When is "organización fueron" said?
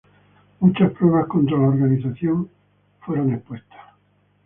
1.67-3.33